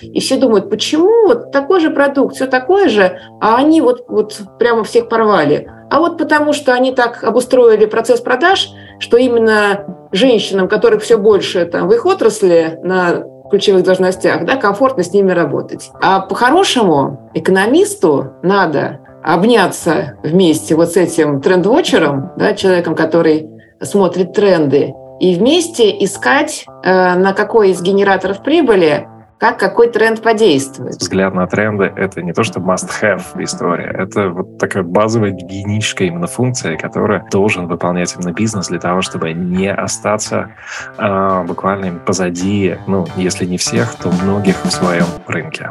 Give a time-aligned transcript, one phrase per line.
[0.00, 4.40] И все думают, почему вот такой же продукт, все такое же, а они вот, вот
[4.58, 5.68] прямо всех порвали.
[5.90, 8.68] А вот потому что они так обустроили процесс продаж,
[9.00, 15.02] что именно женщинам, которых все больше там, в их отрасли на ключевых должностях, да, комфортно
[15.02, 15.90] с ними работать.
[16.00, 23.48] А по-хорошему экономисту надо обняться вместе вот с этим тренд-вотчером, да, человеком, который
[23.82, 29.08] смотрит тренды, и вместе искать, э, на какой из генераторов прибыли
[29.38, 30.96] как какой тренд подействует.
[30.96, 36.26] Взгляд на тренды— это не то, что must-have история, это вот такая базовая гигиеническая именно
[36.26, 40.50] функция, которая должен выполнять именно бизнес для того, чтобы не остаться
[40.98, 45.70] э, буквально позади, ну, если не всех, то многих в своем рынке.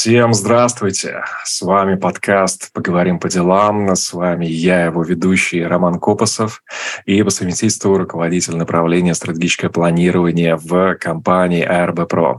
[0.00, 1.24] Всем здравствуйте!
[1.42, 3.96] С вами подкаст «Поговорим по делам».
[3.96, 6.62] С вами я, его ведущий Роман Копосов
[7.04, 12.38] и по совместительству руководитель направления стратегическое планирование в компании ARB Pro.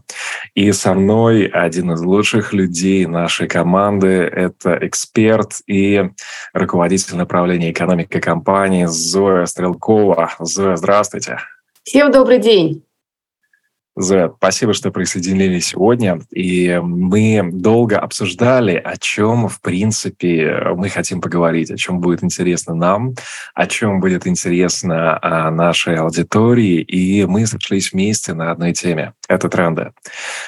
[0.56, 6.12] И со мной один из лучших людей нашей команды– это эксперт и
[6.54, 10.32] руководитель направления экономики компании Зоя Стрелкова.
[10.40, 11.40] Зоя, здравствуйте!
[11.84, 12.86] Всем добрый день!
[14.00, 16.22] Зоя, спасибо, что присоединились сегодня.
[16.32, 22.76] И мы долго обсуждали, о чем, в принципе, мы хотим поговорить, о чем будет интересно
[22.76, 23.16] нам,
[23.54, 26.80] о чем будет интересно а, нашей аудитории.
[26.82, 29.16] И мы сошлись вместе на одной теме.
[29.30, 29.92] Это тренды.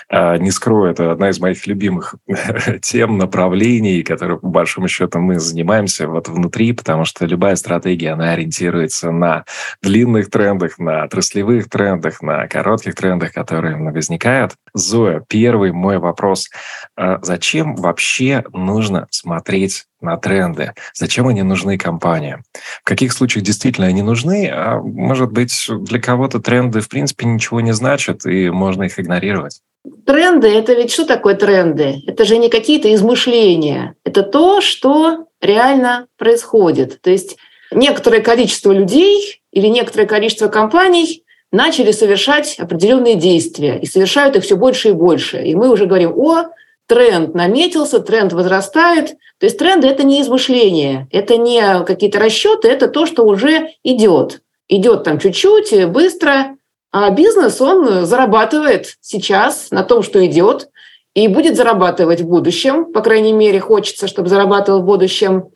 [0.10, 2.16] А, не скрою, это одна из моих любимых
[2.82, 8.32] тем, направлений, которые, по большому счету, мы занимаемся вот внутри, потому что любая стратегия, она
[8.32, 9.46] ориентируется на
[9.84, 14.54] длинных трендах, на отраслевых трендах, на коротких трендах, которые возникают.
[14.74, 16.50] Зоя, первый мой вопрос.
[16.96, 20.74] А зачем вообще нужно смотреть на тренды?
[20.94, 22.44] Зачем они нужны компаниям?
[22.82, 24.50] В каких случаях действительно они нужны?
[24.52, 29.62] А может быть, для кого-то тренды в принципе ничего не значат, и можно их игнорировать?
[30.06, 32.04] Тренды– это ведь что такое тренды?
[32.06, 33.96] Это же не какие-то измышления.
[34.06, 37.02] Это то, что реально происходит.
[37.02, 37.38] То есть
[37.72, 44.56] некоторое количество людей или некоторое количество компаний начали совершать определенные действия и совершают их все
[44.56, 45.44] больше и больше.
[45.44, 46.46] И мы уже говорим, о,
[46.88, 49.16] тренд наметился, тренд возрастает.
[49.40, 54.42] То есть тренды– это не измышления, это не какие-то расчеты, это то, что уже идет.
[54.68, 56.56] Идет там чуть-чуть, быстро,
[56.92, 60.70] а бизнес, он зарабатывает сейчас на том, что идет,
[61.14, 65.52] и будет зарабатывать в будущем, по крайней мере, хочется, чтобы зарабатывал в будущем.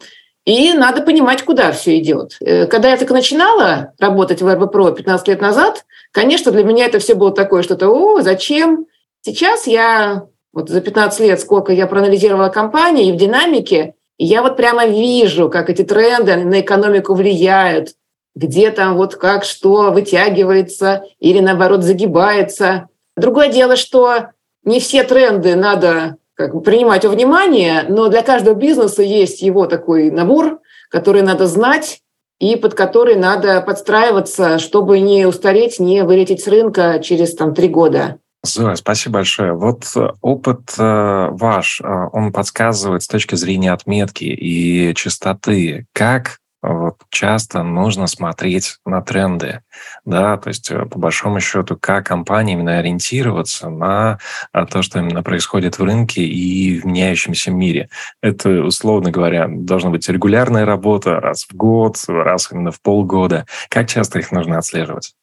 [0.46, 2.38] И надо понимать, куда все идет.
[2.40, 6.86] Э, когда я только начинала работать в РБ Про 15 лет назад, конечно, для меня
[6.86, 8.86] это все было такое что-то, о, зачем?
[9.22, 14.56] Сейчас я, вот за 15 лет, сколько я проанализировала компании и в динамике, я вот
[14.56, 17.96] прямо вижу, как эти тренды на экономику влияют,
[18.36, 22.88] где там вот как что вытягивается или наоборот загибается.
[23.18, 24.28] Другое дело, что
[24.64, 29.66] не все тренды надо как бы принимать во внимание, но для каждого бизнеса есть его
[29.66, 30.60] такой набор,
[30.90, 32.02] который надо знать
[32.40, 37.70] и под который надо подстраиваться, чтобы не устареть, не вылететь с рынка через там, три
[37.70, 38.20] года.
[38.44, 39.54] Зоя, спасибо большое.
[39.54, 46.38] Вот э, опыт э, ваш, э, он подсказывает с точки зрения отметки и частоты, как
[46.74, 49.62] вот часто нужно смотреть на тренды,
[50.04, 54.20] да, то есть э, по большому счету, как компании именно ориентироваться на
[54.52, 57.90] а, то, что именно происходит в рынке и в меняющемся мире.
[58.22, 63.46] Это, условно говоря, должна быть регулярная работа раз в год, раз именно в полгода.
[63.70, 65.14] Как часто их нужно отслеживать?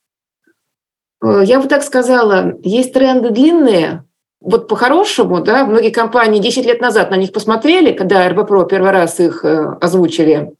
[1.24, 4.04] Э, я бы так сказала, есть тренды длинные,
[4.42, 8.90] вот по-хорошему, да, многие компании 10 лет назад на них посмотрели, когда РБ Про первый
[8.90, 10.52] раз их э, озвучили,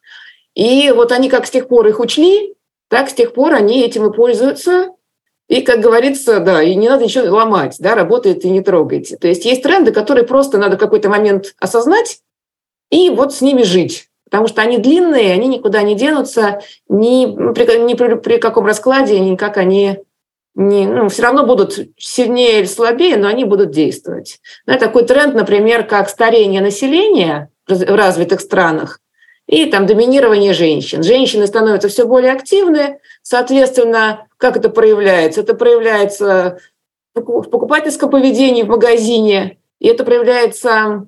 [0.55, 2.55] и вот они как с тех пор их учли,
[2.89, 4.91] так с тех пор они этим и пользуются.
[5.49, 9.17] И, как говорится, да, и не надо ничего ломать, да, работает и не трогайте.
[9.17, 12.21] То есть есть тренды, которые просто надо в какой-то момент осознать
[12.91, 14.09] и вот с ними жить.
[14.25, 19.21] Потому что они длинные, они никуда не денутся, ни при, ни при, при каком раскладе,
[19.21, 19.99] никак они
[20.55, 24.41] не, ну, все равно будут сильнее или слабее, но они будут действовать.
[24.67, 29.01] Да, такой тренд, например, как старение населения в развитых странах,
[29.53, 31.03] и там доминирование женщин.
[31.03, 35.43] Женщины становятся все более активны, соответственно, как это проявляется?
[35.43, 36.59] Это проявляется
[37.15, 41.07] в покупательском поведении в магазине, и это проявляется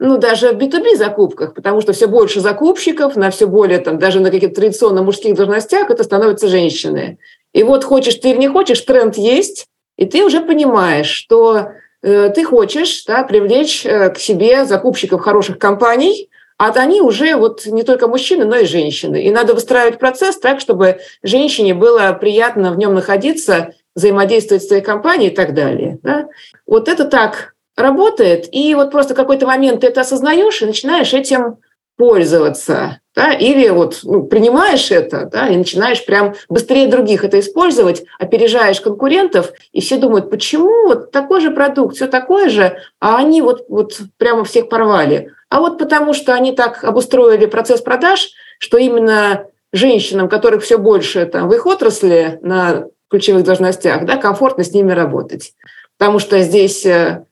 [0.00, 4.18] ну, даже в B2B закупках, потому что все больше закупщиков, на все более, там, даже
[4.18, 7.18] на каких-то традиционно мужских должностях это становятся женщины.
[7.52, 11.68] И вот хочешь ты или не хочешь, тренд есть, и ты уже понимаешь, что
[12.02, 17.66] э, ты хочешь да, привлечь э, к себе закупщиков хороших компаний, а они уже вот
[17.66, 19.22] не только мужчины, но и женщины.
[19.22, 24.82] И надо выстраивать процесс так, чтобы женщине было приятно в нем находиться, взаимодействовать с своей
[24.82, 25.98] компанией и так далее.
[26.02, 26.28] Да?
[26.66, 31.58] Вот это так работает, и вот просто какой-то момент ты это осознаешь и начинаешь этим
[31.96, 38.04] пользоваться, да, или вот ну, принимаешь это, да, и начинаешь прям быстрее других это использовать,
[38.18, 43.42] опережаешь конкурентов, и все думают, почему вот такой же продукт, все такое же, а они
[43.42, 45.32] вот, вот прямо всех порвали.
[45.54, 51.26] А вот потому что они так обустроили процесс продаж, что именно женщинам, которых все больше
[51.26, 55.54] там, в их отрасли на ключевых должностях, да, комфортно с ними работать.
[55.96, 57.24] Потому что здесь, э,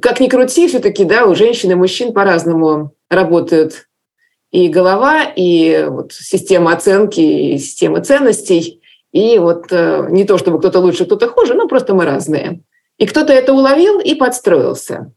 [0.00, 3.86] как ни крути, все-таки да, у женщин и мужчин по-разному работают
[4.50, 8.80] и голова, и вот система оценки, и система ценностей.
[9.12, 12.62] И вот э, не то, чтобы кто-то лучше, кто-то хуже, но просто мы разные.
[12.96, 15.12] И кто-то это уловил и подстроился.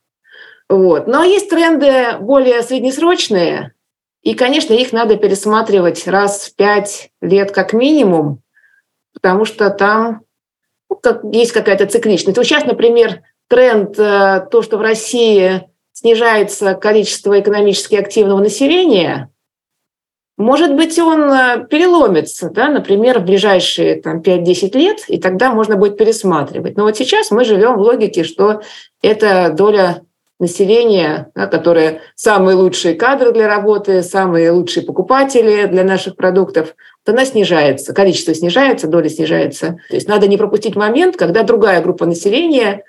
[0.70, 1.08] Вот.
[1.08, 3.74] Но есть тренды более среднесрочные,
[4.22, 8.42] и, конечно, их надо пересматривать раз в пять лет как минимум,
[9.14, 10.22] потому что там
[10.90, 12.38] ну, как, есть какая-то цикличность.
[12.44, 19.32] Сейчас, например, тренд, э, то, что в России снижается количество экономически активного населения,
[20.38, 25.76] может быть, он э, переломится, да, например, в ближайшие там, 5-10 лет, и тогда можно
[25.76, 26.78] будет пересматривать.
[26.78, 28.62] Но вот сейчас мы живем в логике, что
[29.02, 30.04] эта доля
[30.40, 37.12] населения, да, которые самые лучшие кадры для работы, самые лучшие покупатели для наших продуктов, то
[37.12, 39.80] она снижается, количество снижается, доля снижается.
[39.90, 42.84] То есть надо не пропустить момент, когда другая группа населения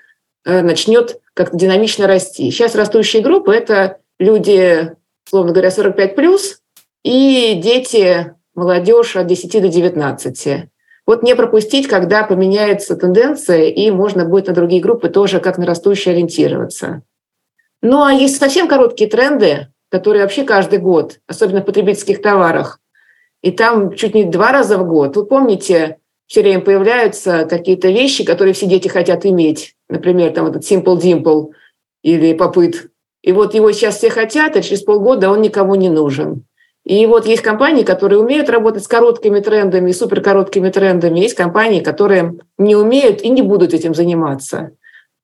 [0.45, 2.51] Э, начнет как-то динамично расти.
[2.51, 4.93] Сейчас растущие группы– это люди,
[5.27, 6.61] условно говоря, 45 плюс
[7.05, 10.69] и дети, молодежь от 10 до 19.
[11.07, 15.67] Вот не пропустить, когда поменяется тенденция, и можно будет на другие группы тоже как на
[15.67, 17.03] растущие ориентироваться.
[17.83, 22.79] Ну а есть совсем короткие тренды, которые вообще каждый год, особенно в потребительских товарах,
[23.43, 25.17] и там чуть не два раза в год.
[25.17, 29.75] Вы помните, все время появляются какие-то вещи, которые все дети хотят иметь.
[29.89, 31.49] Например, там этот Simple Dimple
[32.03, 32.91] или Попыт.
[33.23, 36.45] И вот его сейчас все хотят, а через полгода он никому не нужен.
[36.85, 41.21] И вот есть компании, которые умеют работать с короткими трендами, суперкороткими трендами.
[41.21, 44.73] Есть компании, которые не умеют и не будут этим заниматься.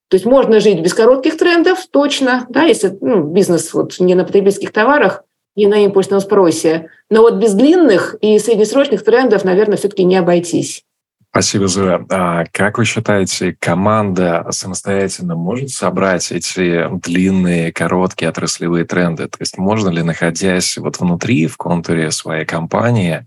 [0.08, 4.24] То есть можно жить без коротких трендов, точно, да, если ну, бизнес вот не на
[4.24, 5.24] потребительских товарах,
[5.56, 6.90] не на импульсном спросе.
[7.10, 10.84] Но вот без длинных и среднесрочных трендов, наверное, все-таки не обойтись.
[11.30, 12.06] Спасибо, Зоя.
[12.08, 19.26] А как вы считаете, команда самостоятельно может собрать эти длинные, короткие отраслевые тренды?
[19.28, 23.26] То есть можно ли, находясь вот внутри, в контуре своей компании,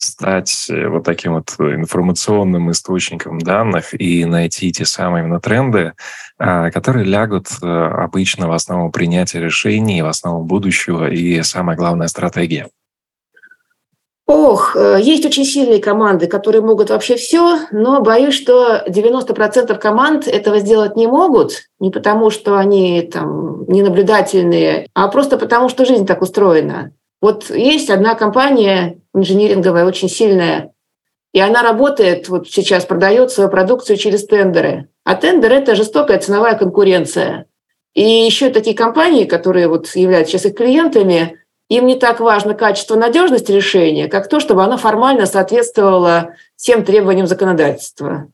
[0.00, 5.92] стать э, вот таким вот информационным источником данных и найти те самые именно тренды,
[6.38, 12.08] а, которые лягут э, обычно в основу принятия решений, в основу будущего и, самое главное,
[12.08, 12.66] стратегии?
[14.26, 20.28] Ох, э, есть очень сильные команды, которые могут вообще все, но боюсь, что 90% команд
[20.28, 26.06] этого сделать не могут, не потому что они там ненаблюдательные, а просто потому что жизнь
[26.06, 26.92] так устроена.
[27.20, 30.72] Вот есть одна компания инжиниринговая, очень сильная,
[31.32, 34.88] и она работает, вот сейчас продает свою продукцию через тендеры.
[35.04, 37.46] А тендер– это жестокая ценовая конкуренция.
[37.94, 41.38] И еще такие компании, которые вот являются сейчас их клиентами,
[41.68, 47.28] им не так важно качество, надежность решения, как то, чтобы оно формально соответствовало всем требованиям
[47.28, 48.28] законодательства.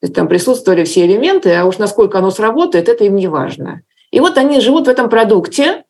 [0.00, 3.80] То есть там присутствовали все элементы, а уж насколько оно сработает, это им не важно.
[4.10, 5.84] И вот они живут в этом продукте,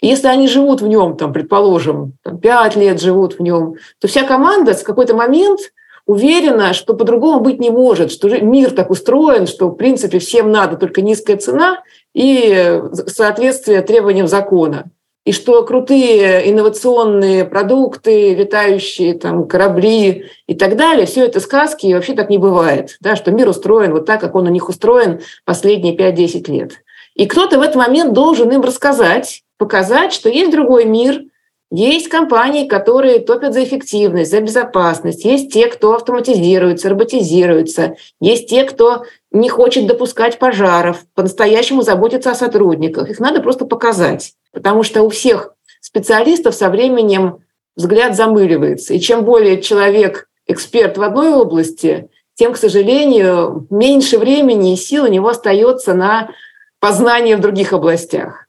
[0.00, 4.24] если они живут в нем, там, предположим, там, 5 лет живут в нем, то вся
[4.24, 5.60] команда в какой-то момент
[6.06, 10.76] уверена, что по-другому быть не может, что мир так устроен, что, в принципе, всем надо
[10.76, 11.82] только низкая цена
[12.14, 14.90] и соответствие требованиям закона
[15.26, 21.94] и что крутые инновационные продукты, летающие там корабли и так далее, все это сказки, и
[21.94, 25.20] вообще так не бывает, да, что мир устроен вот так, как он у них устроен
[25.44, 26.72] последние 5-10 лет.
[27.16, 31.22] И кто-то в этот момент должен им рассказать, показать, что есть другой мир,
[31.70, 35.24] есть компании, которые топят за эффективность, за безопасность.
[35.24, 37.96] Есть те, кто автоматизируется, роботизируется.
[38.20, 43.10] Есть те, кто не хочет допускать пожаров, по-настоящему заботится о сотрудниках.
[43.10, 44.34] Их надо просто показать.
[44.52, 47.38] Потому что у всех специалистов со временем
[47.74, 48.94] взгляд замыливается.
[48.94, 55.04] И чем более человек эксперт в одной области, тем, к сожалению, меньше времени и сил
[55.04, 56.30] у него остается на
[56.78, 58.45] познание в других областях.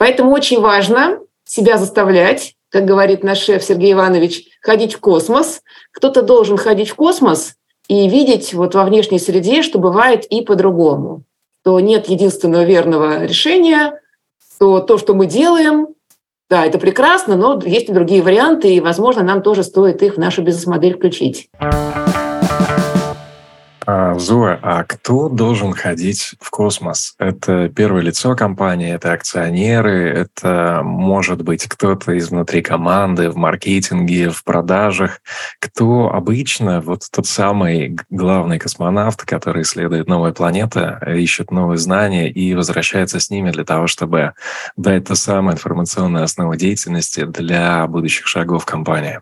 [0.00, 5.60] Поэтому очень важно себя заставлять, как говорит наш шеф Сергей Иванович, ходить в космос.
[5.92, 11.24] Кто-то должен ходить в космос и видеть вот во внешней среде, что бывает и по-другому.
[11.62, 14.00] то нет единственного верного решения,
[14.58, 15.88] то то, что мы делаем,
[16.48, 20.18] да, это прекрасно, но есть и другие варианты, и, возможно, нам тоже стоит их в
[20.18, 21.50] нашу бизнес-модель включить.
[23.92, 27.14] А, Зоя, а кто должен ходить в космос?
[27.18, 34.30] Это первое лицо компании, это акционеры, это может быть кто-то из внутри команды, в маркетинге,
[34.30, 35.20] в продажах.
[35.58, 42.54] Кто обычно вот тот самый главный космонавт, который исследует новые планеты, ищет новые знания и
[42.54, 44.34] возвращается с ними для того, чтобы
[44.76, 49.20] дать ту самую информационную основу деятельности для будущих шагов компании?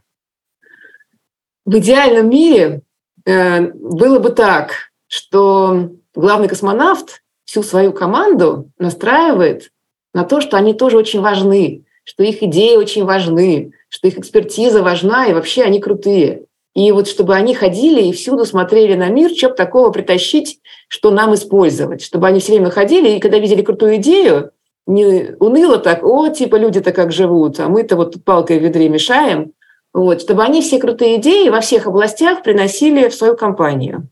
[1.65, 2.83] В идеальном мире
[3.25, 9.71] было бы так, что главный космонавт всю свою команду настраивает
[10.15, 14.83] на то, что они тоже очень важны, что их идеи очень важны, что их экспертиза
[14.83, 16.45] важна, и вообще они крутые.
[16.75, 21.35] И вот чтобы они ходили и всюду смотрели на мир, что такого притащить, что нам
[21.35, 22.03] использовать.
[22.03, 24.53] Чтобы они все время ходили, и когда видели крутую идею,
[24.87, 29.53] не уныло так, о, типа люди-то как живут, а мы-то вот палкой в ведре мешаем,
[29.93, 34.09] вот, чтобы они все крутые идеи во всех областях приносили в свою компанию.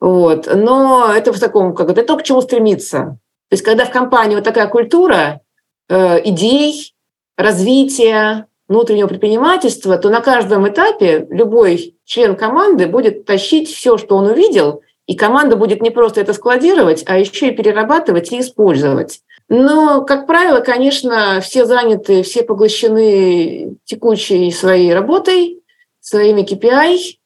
[0.00, 0.48] Вот.
[0.54, 3.18] Но это в таком, как это то, к чему стремиться.
[3.48, 5.40] То есть, когда в компании вот такая культура
[5.88, 6.94] э, идей,
[7.36, 14.26] развития, внутреннего предпринимательства, то на каждом этапе любой член команды будет тащить все, что он
[14.26, 19.20] увидел, и команда будет не просто это складировать, а еще и перерабатывать и использовать.
[19.48, 25.60] Но, как правило, конечно, все заняты, все поглощены текущей своей работой,
[26.00, 27.18] своими KPI,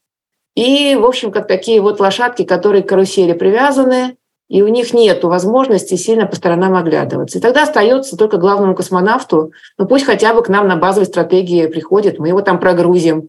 [0.57, 4.17] и, в общем, как такие вот лошадки, которые к карусели привязаны,
[4.49, 7.39] и у них нет возможности сильно по сторонам оглядываться.
[7.39, 11.67] И тогда остается только главному космонавту, ну пусть хотя бы к нам на базовой стратегии
[11.67, 13.29] приходит, мы его там прогрузим.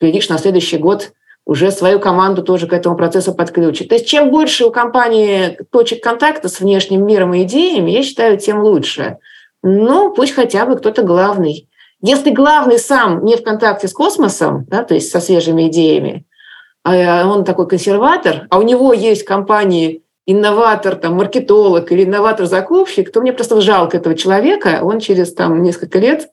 [0.00, 1.12] Глядишь, на следующий год
[1.48, 3.88] уже свою команду тоже к этому процессу подключит.
[3.88, 8.36] То есть чем больше у компании точек контакта с внешним миром и идеями, я считаю,
[8.36, 9.16] тем лучше.
[9.62, 11.66] Ну, пусть хотя бы кто-то главный.
[12.02, 16.26] Если главный сам не в контакте с космосом, да, то есть со свежими идеями,
[16.84, 23.10] а он такой консерватор, а у него есть в компании инноватор, там, маркетолог или инноватор-закупщик,
[23.10, 24.80] то мне просто жалко этого человека.
[24.82, 26.28] Он через там, несколько лет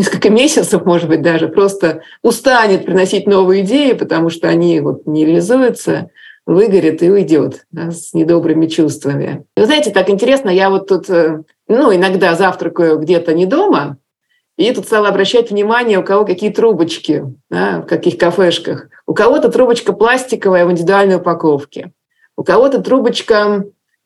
[0.00, 5.26] несколько месяцев, может быть, даже просто устанет приносить новые идеи, потому что они вот не
[5.26, 6.08] реализуются,
[6.46, 9.44] выгорит и уйдет да, с недобрыми чувствами.
[9.56, 13.98] Вы знаете, так интересно, я вот тут, э, ну, иногда завтракаю где-то не дома,
[14.56, 18.88] и тут стала обращать внимание, у кого какие трубочки, да, в каких кафешках.
[19.06, 21.92] У кого-то трубочка пластиковая в индивидуальной упаковке,
[22.36, 23.64] у кого-то трубочка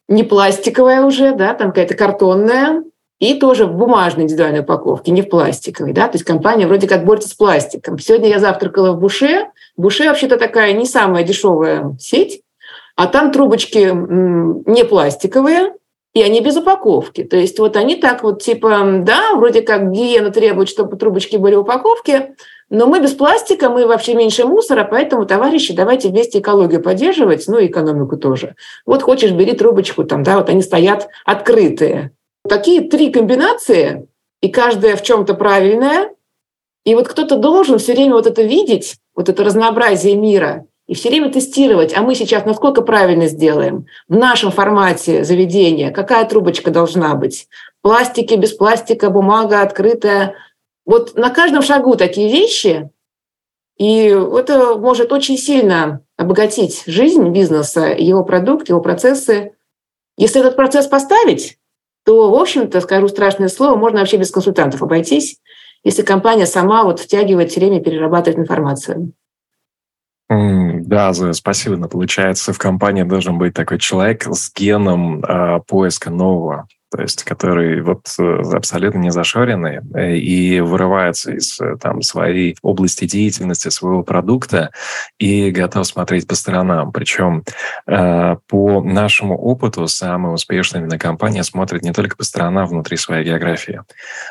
[0.08, 2.82] не пластиковая уже, да, там какая-то картонная,
[3.18, 5.92] и тоже в бумажной индивидуальной упаковке, не в пластиковой.
[5.92, 6.08] Да?
[6.08, 7.98] То есть компания вроде как борется с пластиком.
[7.98, 9.46] Сегодня я завтракала в Буше.
[9.76, 12.42] Буше вообще-то такая не самая дешевая сеть,
[12.96, 13.90] а там трубочки
[14.68, 15.74] не пластиковые,
[16.12, 17.24] и они без упаковки.
[17.24, 21.56] То есть вот они так вот типа, да, вроде как гигиена требует, чтобы трубочки были
[21.56, 22.34] в упаковке,
[22.70, 27.58] но мы без пластика, мы вообще меньше мусора, поэтому, товарищи, давайте вместе экологию поддерживать, ну
[27.58, 28.54] и экономику тоже.
[28.86, 32.12] Вот хочешь, бери трубочку, там, да, вот они стоят открытые.
[32.48, 34.08] Такие три комбинации,
[34.40, 36.10] и каждая в чем-то правильная.
[36.84, 41.08] И вот кто-то должен все время вот это видеть, вот это разнообразие мира, и все
[41.08, 47.14] время тестировать, а мы сейчас насколько правильно сделаем в нашем формате заведения, какая трубочка должна
[47.14, 47.48] быть,
[47.80, 50.34] пластики, без пластика, бумага открытая.
[50.84, 52.90] Вот на каждом шагу такие вещи,
[53.78, 59.54] и это может очень сильно обогатить жизнь бизнеса, его продукт, его процессы.
[60.18, 61.58] Если этот процесс поставить,
[62.04, 65.38] то, в общем-то, скажу страшное слово, можно вообще без консультантов обойтись,
[65.82, 69.12] если компания сама вот втягивает все время, перерабатывает информацию.
[70.28, 71.76] Да, Зоя, спасибо.
[71.76, 77.24] Но получается, в компании должен быть такой человек с геном э, поиска нового то есть
[77.24, 83.68] который вот э, абсолютно не зашоренный э, и вырывается из э, там, своей области деятельности,
[83.68, 84.70] своего продукта
[85.18, 86.92] и готов смотреть по сторонам.
[86.92, 87.42] Причем
[87.86, 93.80] по нашему опыту самые успешные компании смотрят не только по сторонам внутри своей географии.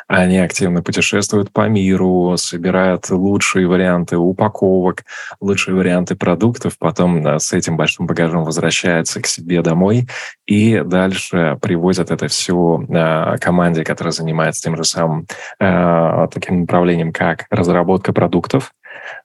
[0.08, 5.04] Они активно путешествуют по миру, собирают лучшие варианты упаковок,
[5.42, 10.08] лучшие варианты продуктов, потом с этим большим багажом возвращаются к себе домой
[10.46, 15.26] и дальше привозят это все э, команде, которая занимается тем же самым
[15.60, 18.74] э, таким направлением, как разработка продуктов,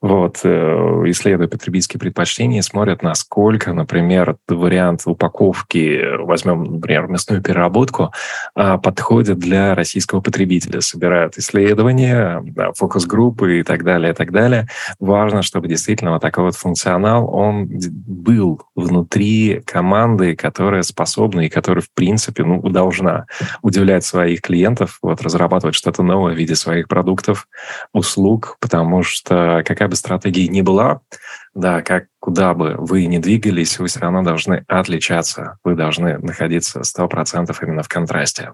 [0.01, 8.13] Вот, э, исследуя потребительские предпочтения, смотрят, насколько, например, вариант упаковки, возьмем, например, мясную переработку,
[8.55, 10.81] а, подходит для российского потребителя.
[10.81, 12.45] Собирают исследования,
[12.77, 14.69] фокус-группы и так далее, и так далее.
[15.01, 17.69] Важно, чтобы действительно вот такой вот функционал, он
[18.07, 23.27] был внутри команды, которая способна и которая, в принципе, ну, должна
[23.63, 27.49] удивлять своих клиентов, вот, разрабатывать что-то новое в виде своих продуктов,
[27.93, 31.01] услуг, потому что какая бы стратегия ни была,
[31.55, 36.81] да, как куда бы вы ни двигались, вы все равно должны отличаться, вы должны находиться
[36.81, 38.53] 100% именно в контрасте.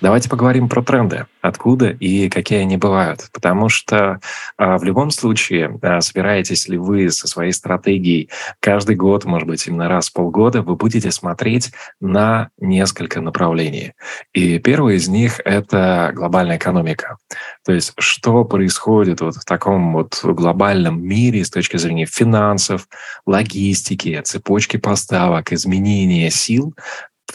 [0.00, 3.28] Давайте поговорим про тренды, откуда и какие они бывают.
[3.34, 4.20] Потому что
[4.56, 8.30] а, в любом случае, а, собираетесь ли вы со своей стратегией
[8.60, 13.92] каждый год, может быть, именно раз в полгода, вы будете смотреть на несколько направлений.
[14.32, 17.18] И первый из них— это глобальная экономика.
[17.66, 22.88] То есть что происходит вот в таком вот глобальном мире с точки зрения финансов,
[23.26, 26.74] логистики, цепочки поставок, изменения сил,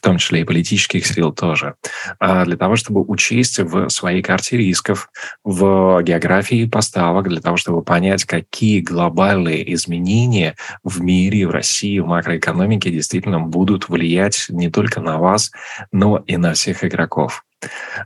[0.05, 1.73] том числе и политических сил тоже,
[2.19, 5.09] а для того, чтобы учесть в своей карте рисков,
[5.43, 12.05] в географии поставок, для того, чтобы понять, какие глобальные изменения в мире, в России, в
[12.05, 15.51] макроэкономике действительно будут влиять не только на вас,
[15.91, 17.43] но и на всех игроков.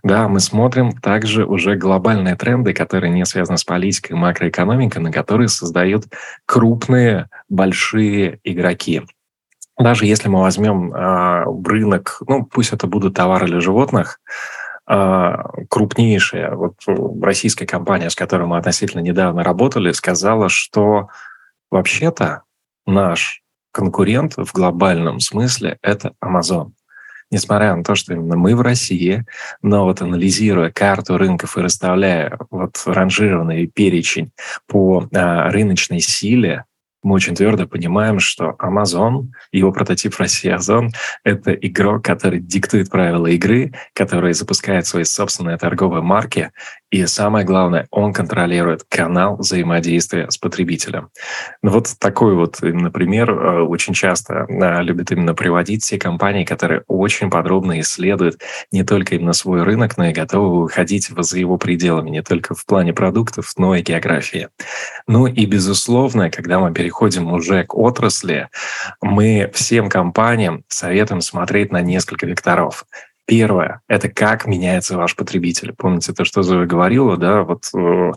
[0.02, 5.12] Да, мы смотрим также уже глобальные тренды, которые не связаны с политикой и макроэкономикой, на
[5.12, 6.06] которые создают
[6.46, 9.02] крупные, большие игроки.
[9.80, 14.20] Даже если мы возьмем э, рынок, ну пусть это будут товары или животных,
[14.90, 15.36] э,
[15.70, 16.76] крупнейшая, вот
[17.22, 21.08] российская компания, с которой мы относительно недавно работали, сказала, что
[21.72, 22.44] вообще-то
[22.86, 26.72] наш конкурент в глобальном смысле это Amazon.
[27.32, 29.24] Несмотря на то, что именно мы в России,
[29.62, 34.32] но вот анализируя карту рынков и расставляя вот ранжированный перечень
[34.68, 36.66] по а, рыночной силе,
[37.02, 40.92] мы очень твердо понимаем, что Amazon, его прототип в Озон,
[41.24, 46.52] это игрок, который диктует правила игры, который запускает свои собственные торговые марки,
[46.92, 51.10] и самое главное, он контролирует канал взаимодействия с потребителем.
[51.62, 56.46] Ну вот такой вот именно пример э, очень часто э, любят именно приводить те компании,
[56.46, 58.42] которые очень подробно исследуют
[58.72, 62.66] не только именно свой рынок, но и готовы выходить за его пределами, не только в
[62.66, 64.50] плане продуктов, но и географии.
[65.06, 68.50] Ну и, безусловно, когда мы переходим уже к отрасли,
[69.00, 72.86] мы всем компаниям советуем смотреть на несколько векторов.
[73.30, 75.72] Первое– это как меняется ваш потребитель.
[75.74, 78.12] Помните то, что Зоя говорила, да, вот э,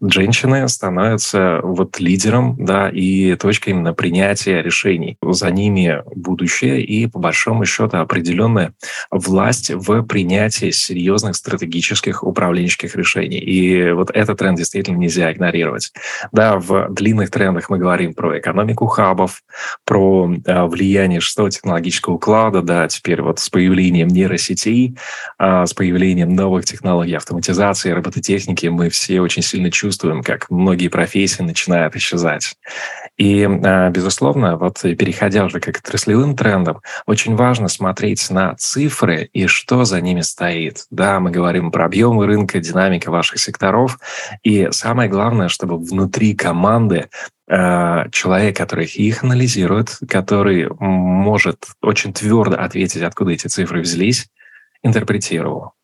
[0.00, 5.16] женщины становятся вот лидером, да, и точкой именно принятия решений.
[5.22, 8.74] За ними будущее и, по большому счету, определенная
[9.10, 13.38] власть в принятии серьезных стратегических управленческих решений.
[13.38, 15.92] И вот этот тренд действительно нельзя игнорировать.
[16.32, 19.42] Да, в длинных трендах мы говорим про экономику хабов,
[19.84, 24.96] про э, влияние шестого технологического уклада, да, теперь вот с появлением нейросетей,
[25.38, 30.88] э, с появлением новых технологий автоматизации, робототехники мы все очень сильно чувствуем чувствуем, как многие
[30.88, 32.56] профессии начинают исчезать.
[33.16, 39.46] И, а, безусловно, вот переходя уже к отраслевым трендам, очень важно смотреть на цифры и
[39.46, 40.84] что за ними стоит.
[40.90, 43.98] Да, мы говорим про объемы рынка, динамика ваших секторов.
[44.42, 47.08] И самое главное, чтобы внутри команды
[47.48, 54.26] а, человек, который их анализирует, который может очень твердо ответить, откуда эти цифры взялись,
[54.82, 55.75] интерпретировал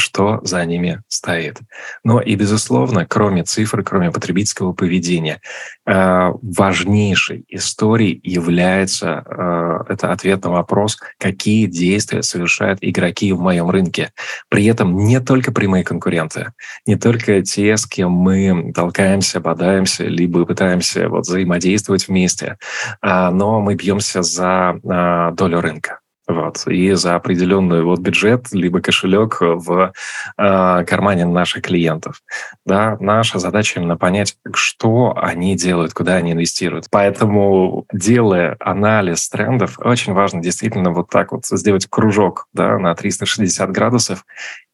[0.00, 1.58] что за ними стоит.
[2.02, 5.40] Но и, безусловно, кроме цифр, кроме потребительского поведения,
[5.86, 13.70] э, важнейшей историей является э, это ответ на вопрос, какие действия совершают игроки в моем
[13.70, 14.12] рынке.
[14.48, 16.52] При этом не только прямые конкуренты,
[16.86, 22.58] не только те, с кем мы толкаемся, бодаемся, либо пытаемся вот взаимодействовать вместе,
[23.00, 25.99] а, но мы бьемся за а, долю рынка.
[26.30, 26.64] Вот.
[26.68, 29.92] И за определенный вот бюджет, либо кошелек в
[30.38, 32.22] э, кармане наших клиентов.
[32.64, 36.86] Да, наша задача именно понять, что они делают, куда они инвестируют.
[36.90, 43.70] Поэтому, делая анализ трендов, очень важно действительно вот так вот сделать кружок да, на 360
[43.72, 44.24] градусов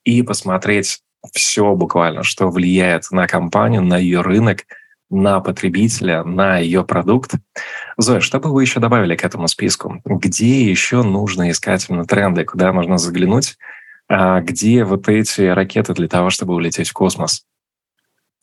[0.05, 1.01] и посмотреть
[1.33, 4.65] все буквально, что влияет на компанию, на ее рынок,
[5.09, 7.33] на потребителя, на ее продукт.
[7.99, 10.01] Зоя, что бы вы еще добавили к этому списку?
[10.05, 13.57] Где еще нужно искать именно тренды, куда можно заглянуть?
[14.09, 17.45] А где вот эти ракеты для того, чтобы улететь в космос?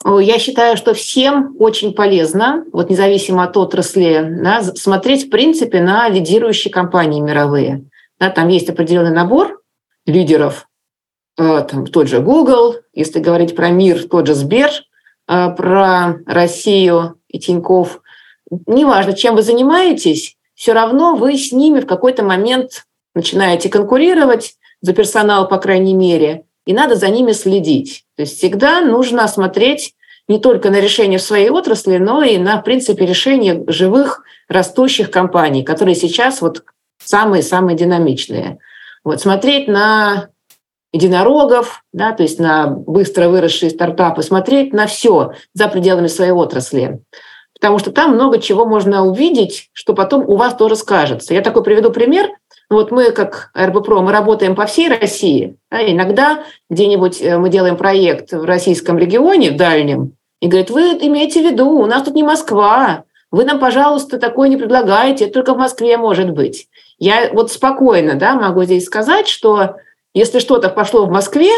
[0.05, 6.09] Я считаю, что всем очень полезно, вот независимо от отрасли, да, смотреть в принципе на
[6.09, 7.85] лидирующие компании мировые.
[8.19, 9.61] Да, там есть определенный набор
[10.05, 10.67] лидеров,
[11.37, 14.71] э, там, тот же Google, если говорить про мир, тот же Сбер,
[15.29, 18.01] э, про Россию и Тиньков.
[18.67, 24.93] Неважно, чем вы занимаетесь, все равно вы с ними в какой-то момент начинаете конкурировать за
[24.93, 28.05] персонал, по крайней мере, и надо за ними следить.
[28.15, 29.93] То есть всегда нужно смотреть
[30.27, 35.11] не только на решения в своей отрасли, но и на, в принципе, решения живых, растущих
[35.11, 36.63] компаний, которые сейчас вот
[37.03, 38.59] самые-самые динамичные.
[39.03, 40.29] Вот смотреть на
[40.93, 47.01] единорогов, да, то есть на быстро выросшие стартапы, смотреть на все за пределами своей отрасли.
[47.63, 51.33] Потому что там много чего можно увидеть, что потом у вас тоже скажется.
[51.33, 52.29] Я такой приведу пример.
[52.69, 55.55] Вот мы, как РБПРО, мы работаем по всей России.
[55.71, 60.81] Да, иногда где-нибудь э, мы делаем проект в российском регионе, в дальнем, и говорит, вы
[61.07, 65.35] имеете в виду, у нас тут не Москва, вы нам, пожалуйста, такое не предлагаете, это
[65.35, 66.67] только в Москве может быть.
[66.99, 69.77] Я вот спокойно да, могу здесь сказать, что
[70.13, 71.49] если что-то пошло в Москве,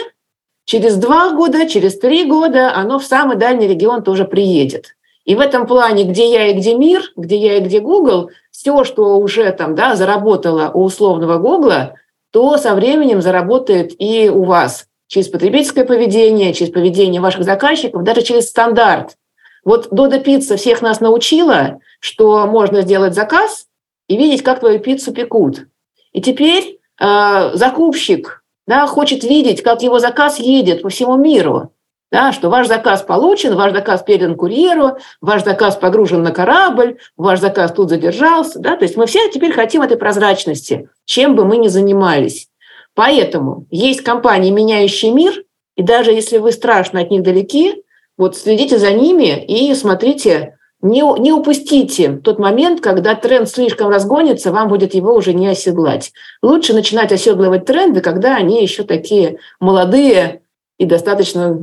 [0.65, 4.96] через два года, через три года оно в самый дальний регион тоже приедет.
[5.26, 8.84] И в этом плане, где я и где мир, где я и где Google, все,
[8.84, 11.94] что уже там да, заработало у условного Google,
[12.32, 18.22] то со временем заработает и у вас через потребительское поведение, через поведение ваших заказчиков, даже
[18.22, 19.18] через стандарт.
[19.64, 23.66] Вот Дода Пицца всех нас научила, что можно сделать заказ
[24.08, 25.66] и видеть, как твою пиццу пекут.
[26.14, 31.72] И теперь э, закупщик да, хочет видеть, как его заказ едет по всему миру.
[32.15, 37.41] Да, что ваш заказ получен, ваш заказ передан курьеру, ваш заказ погружен на корабль, ваш
[37.41, 38.58] заказ тут задержался.
[38.60, 38.78] Да?
[38.78, 42.47] То есть мы все теперь хотим этой прозрачности, чем бы мы ни занимались.
[42.93, 45.43] Поэтому есть компании, меняющие мир,
[45.75, 47.84] и даже если вы страшно от них далеки,
[48.17, 54.54] вот следите за ними и смотрите, не, не упустите тот момент, когда тренд слишком разгонится,
[54.54, 56.13] вам будет его уже не оседлать.
[56.41, 60.43] Лучше начинать оседлывать тренды, когда они еще такие молодые
[60.78, 61.54] и достаточно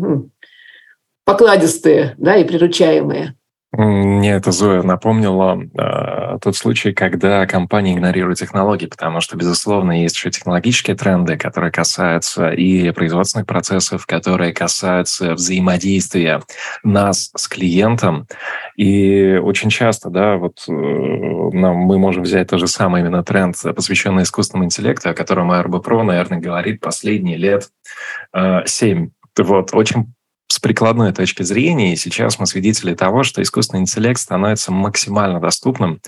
[1.24, 3.36] покладистые да, и приручаемые.
[3.74, 10.14] Мне это, Зоя, напомнила э, тот случай, когда компания игнорирует технологии, потому что, безусловно, есть
[10.14, 16.42] еще технологические тренды, которые касаются и производственных процессов, которые касаются взаимодействия
[16.84, 18.26] нас с клиентом.
[18.76, 23.56] И очень часто, да, вот э, нам, мы можем взять тот же самый именно тренд,
[23.74, 27.70] посвященный искусственному интеллекту, о котором РБПРО, наверное, говорит последние лет
[28.34, 29.08] э, 7.
[29.38, 30.12] Вот, очень
[30.52, 36.00] с прикладной точки зрения, и сейчас мы свидетели того, что искусственный интеллект становится максимально доступным,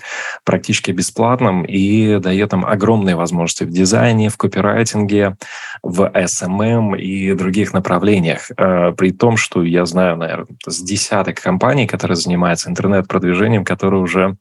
[0.43, 5.35] практически бесплатным и дает нам огромные возможности в дизайне, в копирайтинге,
[5.81, 8.51] в SMM и других направлениях.
[8.55, 14.37] Э, при том, что я знаю, наверное, с десяток компаний, которые занимаются интернет-продвижением, которые уже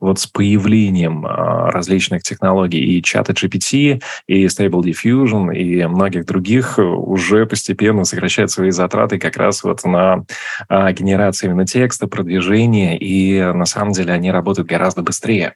[0.00, 6.78] вот с появлением э, различных технологий и чата GPT, и Stable Diffusion, и многих других
[6.78, 10.24] уже постепенно сокращают свои затраты как раз раз вот на
[10.68, 15.54] а, генерацию именно текста, продвижение, и на самом деле они работают гораздо быстрее.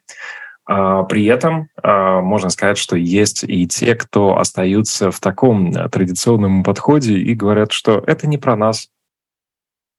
[0.67, 6.63] А, при этом а, можно сказать, что есть и те, кто остаются в таком традиционном
[6.63, 8.89] подходе и говорят, что это не про нас,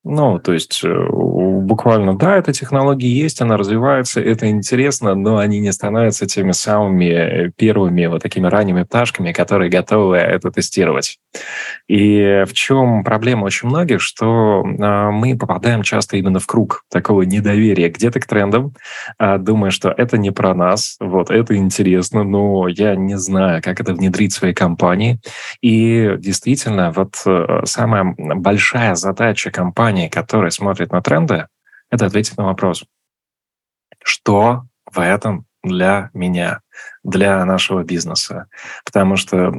[0.03, 5.59] ну, то есть э, буквально, да, эта технология есть, она развивается, это интересно, но они
[5.59, 11.19] не становятся теми самыми э, первыми вот такими ранними пташками, которые готовы это тестировать.
[11.87, 17.23] И в чем проблема очень многих, что а, мы попадаем часто именно в круг такого
[17.23, 18.73] недоверия где-то к трендам,
[19.17, 23.79] а, думая, что это не про нас, вот, это интересно, но я не знаю, как
[23.79, 25.19] это внедрить в своей компании.
[25.61, 31.47] И действительно, вот э, самая большая задача компании компании, которые смотрят на тренды,
[31.89, 32.85] это ответить на вопрос,
[34.03, 36.61] что в этом для меня?
[37.03, 38.47] Для нашего бизнеса.
[38.85, 39.53] Потому что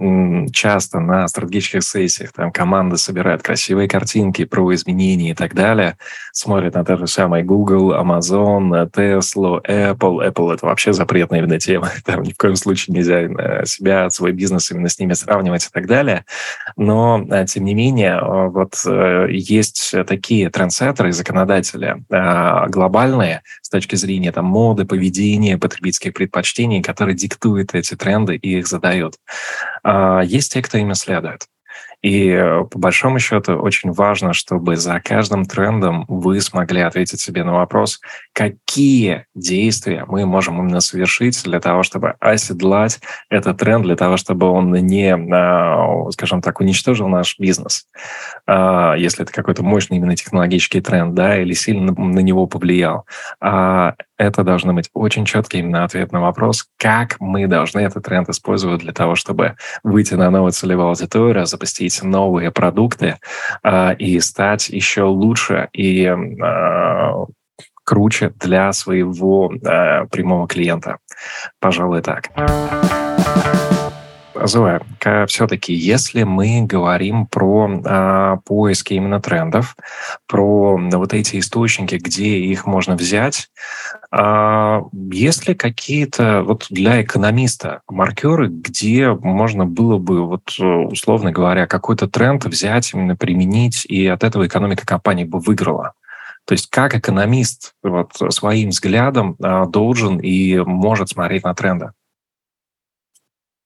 [0.52, 5.96] часто на стратегических сессиях там команда собирает красивые картинки про изменения и так далее,
[6.32, 10.28] смотрят на те же самые Google, Amazon, Tesla, Apple.
[10.28, 11.90] Apple— это вообще запретная именно тема.
[12.04, 15.70] Там ни в коем случае нельзя э, себя, свой бизнес именно с ними сравнивать и
[15.72, 16.24] так далее.
[16.76, 24.32] Но, э, тем не менее, вот э, есть такие трендсеттеры, законодатели глобальные с точки зрения
[24.32, 29.14] там, моды, поведения, потребительских предпочтений, которые диктует эти тренды и их задает.
[29.82, 31.46] А, есть те, кто ими следует.
[32.02, 37.44] И э, по большому счету очень важно, чтобы за каждым трендом вы смогли ответить себе
[37.44, 38.00] на вопрос,
[38.32, 44.48] какие действия мы можем именно совершить для того, чтобы оседлать этот тренд, для того, чтобы
[44.48, 47.86] он не, а, скажем так, уничтожил наш бизнес,
[48.46, 53.04] а, если это какой-то мощный именно технологический тренд, да, или сильно на него повлиял.
[53.40, 58.28] А это должны быть очень четкий именно ответ на вопрос, как мы должны этот тренд
[58.28, 63.16] использовать для того, чтобы выйти на новую целевую аудиторию, запустить новые продукты
[63.62, 67.26] э, и стать еще лучше и э,
[67.82, 70.98] круче для своего э, прямого клиента.
[71.58, 72.28] Пожалуй, так.
[74.34, 74.80] Зоя,
[75.26, 79.76] все-таки, если мы говорим про а, поиски именно трендов,
[80.26, 83.50] про вот эти источники, где их можно взять,
[84.10, 91.66] а, есть ли какие-то вот для экономиста маркеры, где можно было бы, вот условно говоря,
[91.66, 95.92] какой-то тренд взять, именно применить, и от этого экономика компании бы выиграла?
[96.46, 101.92] То есть как экономист вот, своим взглядом а, должен и может смотреть на тренды?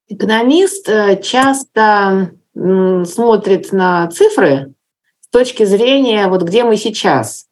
[0.08, 4.74] Экономист э, часто смотрит на цифры
[5.20, 7.46] с точки зрения, вот где мы сейчас.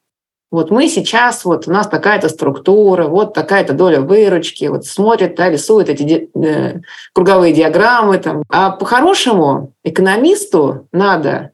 [0.52, 5.48] Вот мы сейчас, вот у нас такая-то структура, вот такая-то доля выручки, вот смотрит, да,
[5.48, 6.80] рисует эти э,
[7.14, 8.18] круговые диаграммы.
[8.18, 8.42] Там.
[8.50, 11.52] А по-хорошему экономисту надо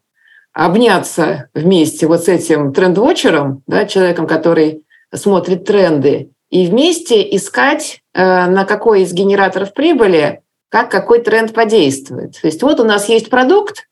[0.52, 4.82] обняться вместе вот с этим тренд-вотчером, да, человеком, который
[5.14, 12.40] смотрит тренды, и вместе искать, э, на какой из генераторов прибыли как какой тренд подействует.
[12.40, 13.88] То есть вот у нас есть продукт,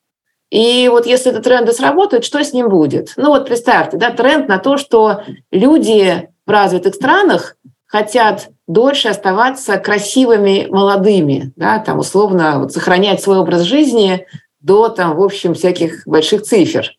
[0.51, 3.13] и вот если этот тренд сработает, что с ним будет?
[3.17, 9.79] Ну вот представьте, да, тренд на то, что люди в развитых странах хотят дольше оставаться
[9.79, 14.27] красивыми, молодыми, да, там условно вот сохранять свой образ жизни
[14.61, 16.93] до там, в общем, всяких больших цифр.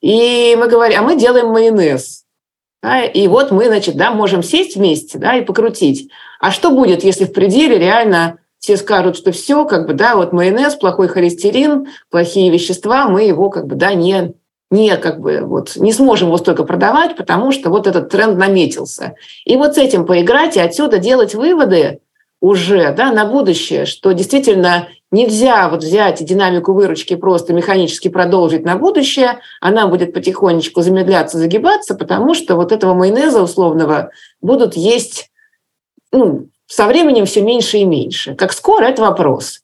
[0.00, 2.24] И мы говорим, а мы делаем майонез.
[2.82, 6.10] Да, и вот мы, значит, да, можем сесть вместе да, и покрутить.
[6.40, 10.32] А что будет, если в пределе реально все скажут, что все, как бы, да, вот
[10.32, 14.34] майонез, плохой холестерин, плохие вещества, мы его, как бы, да, не,
[14.70, 19.14] не, как бы, вот, не сможем его столько продавать, потому что вот этот тренд наметился.
[19.46, 22.00] И вот с этим поиграть и отсюда делать выводы
[22.40, 28.76] уже, да, на будущее, что действительно нельзя вот взять динамику выручки просто механически продолжить на
[28.76, 34.10] будущее, она будет потихонечку замедляться, загибаться, потому что вот этого майонеза условного
[34.42, 35.30] будут есть
[36.12, 38.36] ну, со временем все меньше и меньше.
[38.36, 39.60] Как скоро– это вопрос.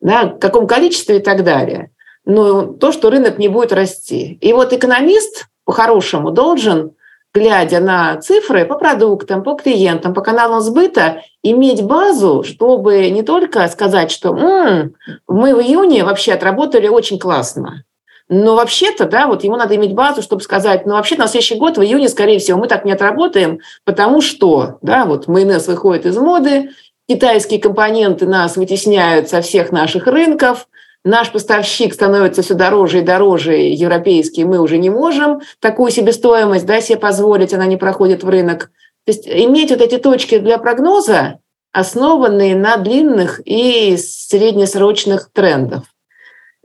[0.00, 1.90] Да, в каком количестве и так далее.
[2.26, 4.38] Но то, что рынок не будет расти.
[4.42, 6.92] И вот экономист по-хорошему должен,
[7.32, 13.66] глядя на цифры по продуктам, по клиентам, по каналам сбыта, иметь базу, чтобы не только
[13.68, 14.94] сказать, что М,
[15.26, 17.84] мы в июне вообще отработали очень классно,
[18.32, 21.76] но вообще-то, да, вот ему надо иметь базу, чтобы сказать, ну вообще на следующий год
[21.76, 26.16] в июне, скорее всего, мы так не отработаем, потому что, да, вот майонез выходит из
[26.16, 26.70] моды,
[27.08, 30.68] китайские компоненты нас вытесняют со всех наших рынков,
[31.04, 36.80] наш поставщик становится все дороже и дороже, европейский, мы уже не можем такую себестоимость да,
[36.80, 38.70] себе позволить, она не проходит в рынок.
[39.06, 41.40] То есть иметь вот эти точки для прогноза,
[41.72, 45.82] основанные на длинных и среднесрочных трендах.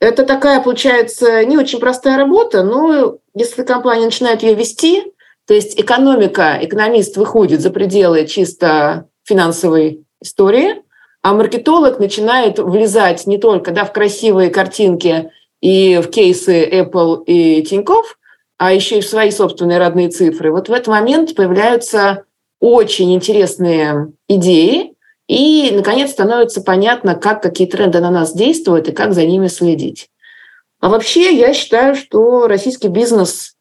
[0.05, 5.03] Это такая, получается, не очень простая работа, но если компания начинает ее вести,
[5.47, 10.83] то есть экономика, экономист выходит за пределы чисто финансовой истории,
[11.23, 17.63] а маркетолог начинает влезать не только да, в красивые картинки и в кейсы Apple и
[17.63, 18.19] Тинькофф,
[18.59, 20.51] а еще и в свои собственные родные цифры.
[20.51, 22.25] Вот в этот момент появляются
[22.59, 24.94] очень интересные идеи,
[25.27, 30.09] и, наконец, становится понятно, как какие тренды на нас действуют и как за ними следить.
[30.79, 33.55] А вообще, я считаю, что российский бизнес,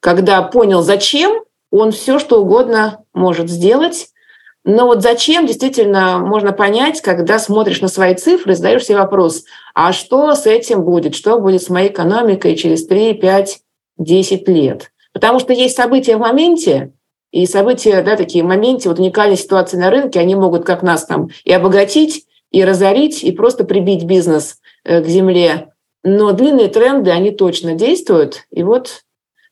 [0.00, 4.08] когда понял, зачем, он все, что угодно может сделать.
[4.64, 9.44] Но вот зачем действительно можно понять, когда смотришь на свои цифры, задаешь себе вопрос,
[9.74, 13.60] а что с этим будет, что будет с моей экономикой через 3, 5,
[13.96, 14.90] 10 лет.
[15.12, 16.92] Потому что есть события в моменте,
[17.30, 21.28] и события, да, такие моменты, вот уникальные ситуации на рынке, они могут как нас там
[21.44, 25.72] и обогатить, и разорить, и просто прибить бизнес э, к земле.
[26.02, 28.46] Но длинные тренды, они точно действуют.
[28.50, 29.02] И вот,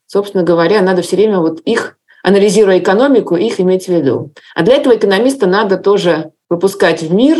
[0.06, 4.32] собственно говоря, надо все время вот их, анализируя экономику, их иметь в виду.
[4.54, 7.36] А для этого экономиста надо тоже выпускать в мир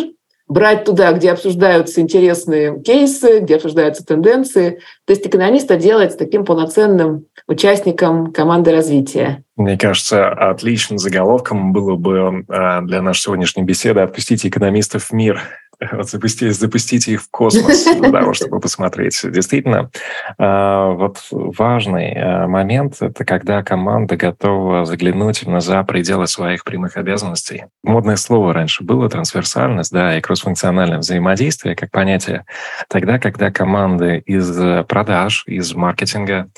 [0.49, 4.81] брать туда, где обсуждаются интересные кейсы, где обсуждаются тенденции.
[5.05, 9.43] То есть экономиста делать таким полноценным участником команды развития.
[9.57, 15.41] Мне кажется, отличным заголовком было бы а, для нашей сегодняшней беседы «Отпустите экономистов в мир».
[15.93, 19.21] Вот запустите, запустите их в космос для того, чтобы посмотреть.
[19.25, 19.91] Действительно,
[20.39, 26.97] а, вот важный а, момент– это когда команда готова заглянуть именно за пределы своих прямых
[26.97, 27.65] обязанностей.
[27.83, 32.45] Модное слово раньше было трансверсальность, да, и кроссфункциональное взаимодействие как понятие.
[32.89, 36.49] Тогда, когда команды из продаж, из маркетинга,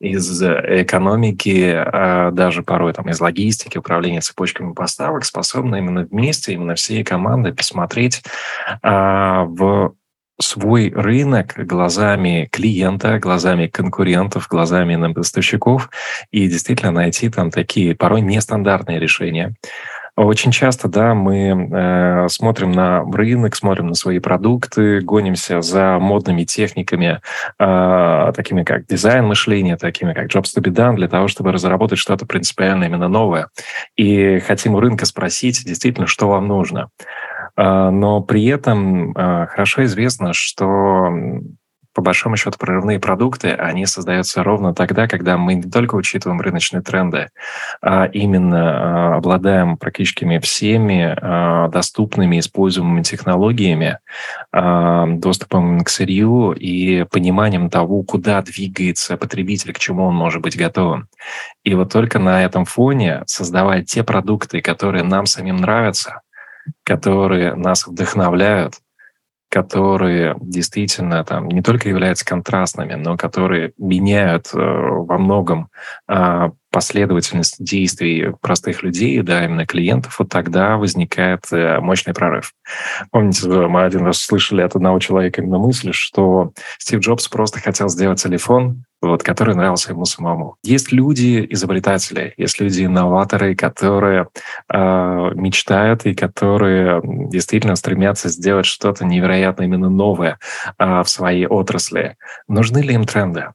[0.00, 6.74] из экономики, а даже порой там из логистики, управления цепочками поставок, способны именно вместе, именно
[6.74, 8.22] всей командой посмотреть
[8.82, 9.94] а, в
[10.40, 15.88] свой рынок глазами клиента, глазами конкурентов, глазами поставщиков
[16.30, 19.54] и действительно найти там такие порой нестандартные решения.
[20.16, 26.44] Очень часто, да, мы э, смотрим на рынок, смотрим на свои продукты, гонимся за модными
[26.44, 27.20] техниками,
[27.58, 31.98] э, такими как дизайн мышления, такими как Jobs to be done, для того, чтобы разработать
[31.98, 33.48] что-то принципиально именно новое.
[33.96, 36.88] И хотим у рынка спросить, действительно, что вам нужно.
[37.54, 41.10] Э, но при этом э, хорошо известно, что
[41.96, 46.82] по большому счету прорывные продукты, они создаются ровно тогда, когда мы не только учитываем рыночные
[46.82, 47.30] тренды,
[47.80, 53.98] а именно а, обладаем практически всеми а, доступными, используемыми технологиями,
[54.52, 60.58] а, доступом к сырью и пониманием того, куда двигается потребитель, к чему он может быть
[60.58, 61.08] готовым.
[61.64, 66.20] И вот только на этом фоне создавая те продукты, которые нам самим нравятся,
[66.84, 68.74] которые нас вдохновляют,
[69.56, 75.70] которые действительно там не только являются контрастными, но которые меняют э, во многом
[76.08, 82.52] э, последовательность действий простых людей, да, именно клиентов, вот тогда возникает э, мощный прорыв.
[83.10, 87.88] Помните, мы один раз слышали от одного человека именно мысль, что Стив Джобс просто хотел
[87.88, 90.56] сделать телефон, вот, который нравился ему самому.
[90.62, 94.28] Есть люди изобретатели, есть люди инноваторы, которые
[94.72, 100.38] э, мечтают и которые действительно стремятся сделать что-то невероятно именно новое
[100.78, 102.16] э, в своей отрасли.
[102.48, 103.52] Нужны ли им тренды?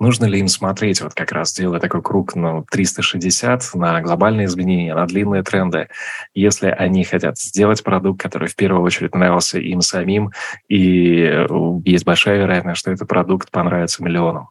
[0.00, 4.94] Нужно ли им смотреть, вот как раз делая такой круг ну, 360 на глобальные изменения,
[4.94, 5.88] на длинные тренды,
[6.34, 10.32] если они хотят сделать продукт, который в первую очередь нравился им самим,
[10.68, 11.46] и э,
[11.84, 14.48] есть большая вероятность, что этот продукт понравится миллионам?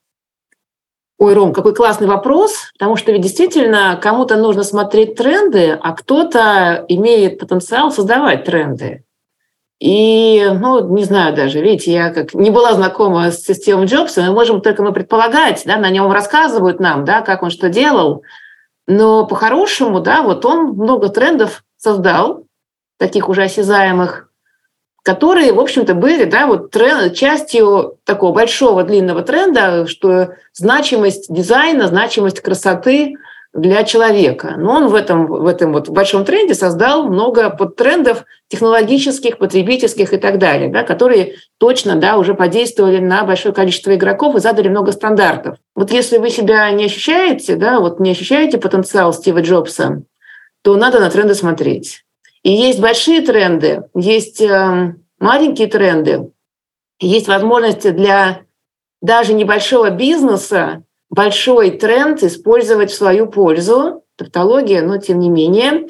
[1.24, 6.84] Ой, Ром, какой классный вопрос, потому что ведь действительно кому-то нужно смотреть тренды, а кто-то
[6.90, 9.06] имеет потенциал создавать тренды.
[9.80, 14.34] И, ну, не знаю даже, видите, я как не была знакома с Стивом Джобсом, мы
[14.34, 18.24] можем только мы предполагать, да, на нем рассказывают нам, да, как он что делал,
[18.86, 22.44] но по-хорошему, да, вот он много трендов создал,
[23.00, 24.28] таких уже осязаемых,
[25.04, 31.88] которые, в общем-то, были да, вот тренд, частью такого большого длинного тренда, что значимость дизайна,
[31.88, 33.16] значимость красоты
[33.54, 34.56] для человека.
[34.58, 40.18] Но он в этом, в этом вот большом тренде создал много подтрендов технологических, потребительских и
[40.18, 44.94] так далее, да, которые точно да, уже подействовали на большое количество игроков и задали много
[44.94, 45.58] стандартов.
[45.76, 50.02] Вот если вы себя не ощущаете, да, вот не ощущаете потенциал Стива Джобса,
[50.64, 52.06] то надо на тренды смотреть.
[52.44, 56.32] И есть большие тренды, есть э, маленькие тренды,
[57.00, 58.42] есть возможности для
[59.02, 65.88] даже небольшого бизнеса большой тренд использовать в свою пользу, тавтология, но тем не менее.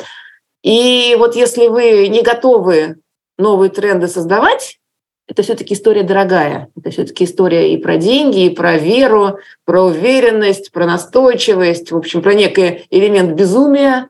[0.63, 2.97] И вот если вы не готовы
[3.37, 4.79] новые тренды создавать,
[5.27, 6.69] это все-таки история дорогая.
[6.77, 12.21] Это все-таки история и про деньги, и про веру, про уверенность, про настойчивость, в общем,
[12.21, 14.09] про некий элемент безумия,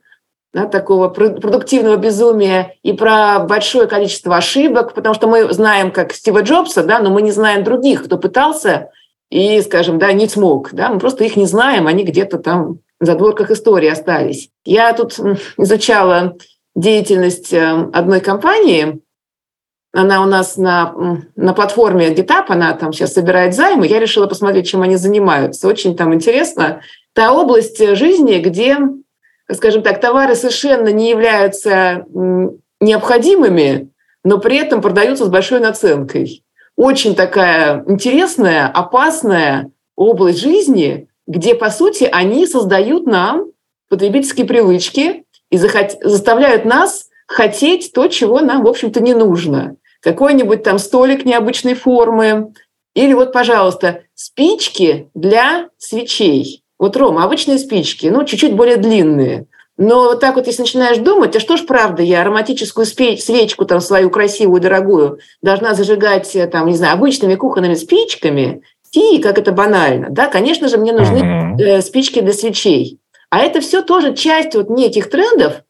[0.53, 6.41] да, такого продуктивного безумия и про большое количество ошибок, потому что мы знаем как Стива
[6.43, 8.91] Джобса, да, но мы не знаем других, кто пытался
[9.31, 10.71] и, скажем, да, не смог.
[10.73, 14.49] Да, мы просто их не знаем, они где-то там в задворках истории остались.
[14.63, 15.19] Я тут
[15.57, 16.37] изучала
[16.75, 19.01] деятельность э, одной компании,
[19.95, 24.67] она у нас на, на платформе GitHub, она там сейчас собирает займы, я решила посмотреть,
[24.67, 25.67] чем они занимаются.
[25.67, 26.81] Очень там интересно.
[27.13, 28.77] Та область жизни, где
[29.51, 32.05] скажем так, товары совершенно не являются
[32.79, 33.89] необходимыми,
[34.23, 36.43] но при этом продаются с большой наценкой.
[36.75, 43.51] Очень такая интересная, опасная область жизни, где, по сути, они создают нам
[43.89, 49.75] потребительские привычки и заставляют нас хотеть то, чего нам, в общем-то, не нужно.
[50.01, 52.53] Какой-нибудь там столик необычной формы,
[52.95, 56.62] или вот, пожалуйста, спички для свечей.
[56.83, 59.45] Вот, Рома, обычные спички, ну, чуть-чуть более длинные.
[59.77, 63.79] Но вот так вот, если начинаешь думать, а что ж правда, я ароматическую свечку там
[63.79, 69.53] свою красивую, дорогую должна зажигать, э, там, не знаю, обычными кухонными спичками, и как это
[69.53, 71.81] банально, да, конечно же, мне нужны uh-huh.
[71.81, 72.99] спички для свечей.
[73.29, 75.61] А это все тоже часть вот неких трендов,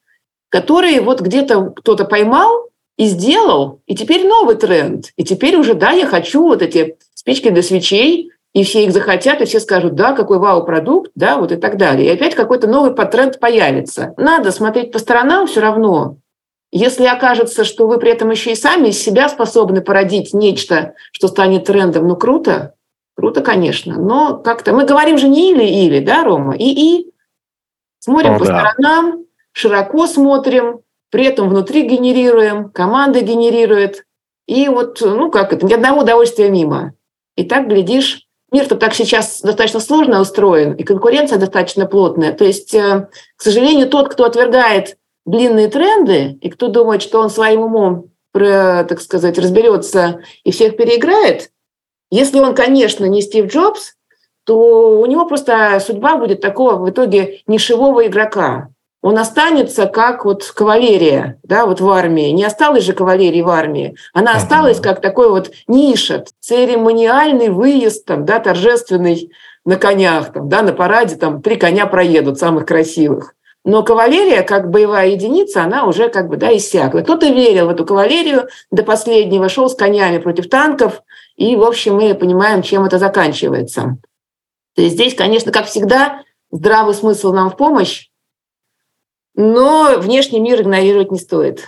[0.50, 5.12] которые вот где-то кто-то поймал и сделал, и теперь новый тренд.
[5.16, 9.42] И теперь уже, да, я хочу вот эти спички для свечей, и все их захотят,
[9.42, 12.08] и все скажут, да, какой вау-продукт, да, вот и так далее.
[12.08, 14.14] И опять какой-то новый тренд появится.
[14.18, 16.18] Надо смотреть по сторонам все равно.
[16.72, 21.28] Если окажется, что вы при этом еще и сами из себя способны породить нечто, что
[21.28, 22.76] станет трендом, ну круто.
[23.16, 26.56] Круто, конечно, но как-то мы говорим же не или-или, да, Рома?
[26.56, 27.12] И-и.
[28.00, 28.74] Смотрим О, по да.
[28.74, 30.80] сторонам, широко смотрим,
[31.12, 34.06] при этом внутри генерируем, команда генерирует.
[34.48, 36.94] И вот, ну как это, ни одного удовольствия мимо.
[37.36, 42.32] И так, глядишь, мир-то так сейчас достаточно сложно устроен, и конкуренция достаточно плотная.
[42.32, 47.30] То есть, э, к сожалению, тот, кто отвергает длинные тренды, и кто думает, что он
[47.30, 51.52] своим умом, так сказать, разберется и всех переиграет,
[52.10, 53.94] если он, конечно, не Стив Джобс,
[54.44, 58.70] то у него просто судьба будет такого в итоге нишевого игрока.
[59.04, 62.30] Он останется как вот кавалерия, да, вот в армии.
[62.30, 63.98] Не осталось же кавалерии в армии.
[64.14, 69.30] Она осталась как такой вот ниша, церемониальный выезд, там, да, торжественный
[69.66, 73.36] на конях, там, да, на параде там три коня проедут, самых красивых.
[73.66, 77.02] Но кавалерия, как боевая единица, она уже как бы да, иссякла.
[77.02, 81.04] Кто-то верил в эту кавалерию до последнего, шел с конями против танков,
[81.36, 83.98] и, в общем, мы понимаем, чем это заканчивается.
[84.78, 88.08] То есть здесь, конечно, как всегда, здравый смысл нам в помощь,
[89.36, 91.68] но внешний мир игнорировать не стоит.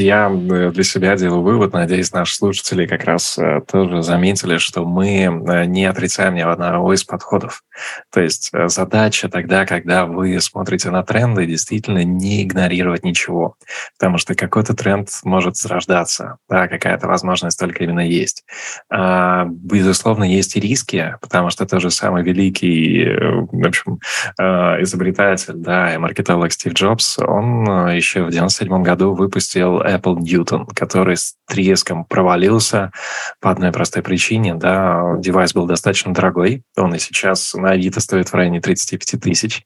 [0.00, 4.84] Я э, для себя делаю вывод, надеюсь, наши слушатели как раз э, тоже заметили, что
[4.84, 7.62] мы э, не отрицаем ни одного из подходов.
[8.10, 13.56] То есть задача тогда, когда вы смотрите на тренды, действительно не игнорировать ничего,
[13.98, 18.44] потому что какой-то тренд может зарождаться, да, какая-то возможность только именно есть.
[18.90, 23.06] А, безусловно, есть и риски, потому что тот же самый великий,
[23.50, 24.00] в общем,
[24.38, 31.16] изобретатель, да, и маркетолог Стив Джобс, он еще в 97 году выпустил Apple Newton, который
[31.16, 32.92] с треском провалился
[33.40, 34.54] по одной простой причине.
[34.54, 39.64] Да, девайс был достаточно дорогой, он и сейчас на Авито стоит в районе 35 тысяч,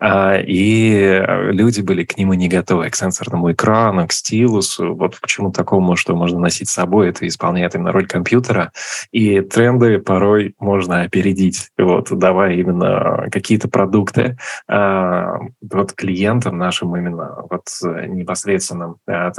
[0.00, 5.26] а, и люди были к нему не готовы, к сенсорному экрану, к стилусу, вот к
[5.26, 8.72] чему такому, что можно носить с собой, это исполняет именно роль компьютера,
[9.10, 14.36] и тренды порой можно опередить, вот, давая именно какие-то продукты
[14.68, 17.64] а, вот клиентам нашим именно вот
[18.06, 19.32] непосредственным Э,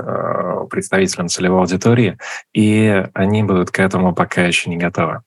[0.69, 2.17] представителям целевой аудитории,
[2.53, 5.21] и они будут к этому пока еще не готовы.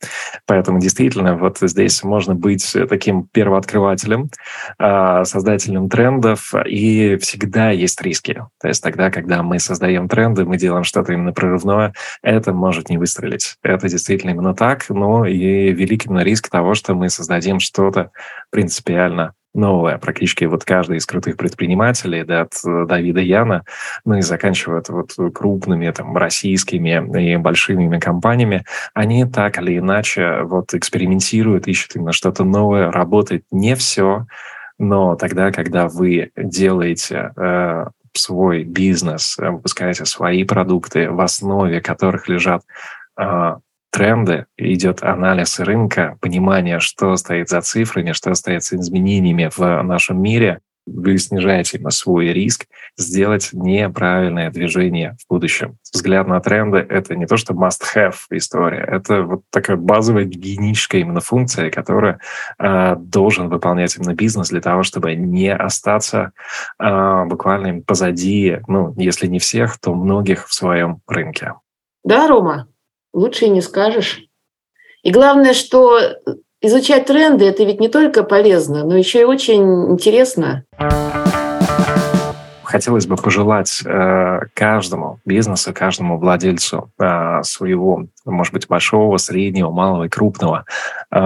[0.47, 4.31] Поэтому действительно вот здесь можно быть таким первооткрывателем,
[4.79, 8.45] э, создателем трендов, и всегда есть риски.
[8.61, 12.99] То есть тогда, когда мы создаем тренды, мы делаем что-то именно прорывное, это может не
[12.99, 13.57] выстрелить.
[13.63, 18.11] Это действительно именно так, но и великий риск того, что мы создадим что-то
[18.51, 19.99] принципиально новое.
[19.99, 23.65] Практически вот каждый из крутых предпринимателей, да, от э, Давида Яна,
[24.05, 26.91] ну и заканчивая вот крупными там российскими
[27.21, 33.75] и большими компаниями, они так или иначе вот экспериментируют, ищут именно что-то новое, работает не
[33.75, 34.27] все,
[34.79, 42.63] но тогда, когда вы делаете э, свой бизнес, выпускаете свои продукты, в основе которых лежат
[43.19, 43.57] э,
[43.91, 50.21] тренды, идет анализ рынка, понимание, что стоит за цифрами, что стоит за изменениями в нашем
[50.23, 52.67] мире, вы снижаете свой риск
[52.97, 55.79] сделать неправильное движение в будущем.
[55.93, 61.21] Взгляд на тренды— это не то, что must-have история, это вот такая базовая гигиеническая именно
[61.21, 62.21] функция, которая
[62.59, 66.33] э, должен выполнять именно бизнес для того, чтобы не остаться
[66.79, 71.55] э, буквально позади, ну, если не всех, то многих в своем рынке.
[72.05, 72.69] Да, Рома,
[73.13, 74.25] лучше и не скажешь.
[75.03, 75.99] И главное, что
[76.61, 80.65] изучать тренды это ведь не только полезно, но еще и очень интересно.
[82.65, 90.05] Хотелось бы пожелать э, каждому бизнесу, каждому владельцу э, своего, может быть, большого, среднего, малого
[90.05, 90.67] и крупного
[91.11, 91.19] э,